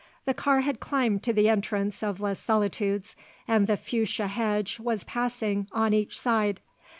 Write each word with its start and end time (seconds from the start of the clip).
The 0.25 0.33
car 0.33 0.61
had 0.61 0.79
climbed 0.79 1.21
to 1.21 1.31
the 1.31 1.47
entrance 1.47 2.01
of 2.01 2.19
Les 2.19 2.39
Solitudes 2.39 3.15
and 3.47 3.67
the 3.67 3.77
fuchsia 3.77 4.25
hedge 4.25 4.79
was 4.79 5.03
passing 5.03 5.67
on 5.71 5.93
each 5.93 6.19
side. 6.19 6.59